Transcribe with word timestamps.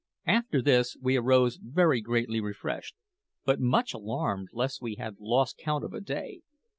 After 0.25 0.63
this 0.63 0.97
we 0.99 1.15
arose 1.15 1.57
very 1.61 2.01
greatly 2.01 2.41
refreshed, 2.41 2.95
but 3.45 3.59
much 3.59 3.93
alarmed 3.93 4.47
lest 4.51 4.81
we 4.81 4.95
had 4.95 5.17
lost 5.19 5.57
count 5.59 5.83
of 5.85 5.93
a 5.93 6.01
day. 6.01 6.41